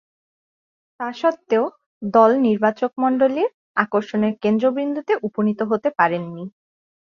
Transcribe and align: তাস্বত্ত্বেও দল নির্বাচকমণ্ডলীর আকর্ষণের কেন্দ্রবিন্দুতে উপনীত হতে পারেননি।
তাস্বত্ত্বেও 0.99 1.65
দল 2.01 2.31
নির্বাচকমণ্ডলীর 2.47 3.49
আকর্ষণের 3.77 4.33
কেন্দ্রবিন্দুতে 4.43 5.13
উপনীত 5.27 5.59
হতে 5.71 5.89
পারেননি। 5.99 6.43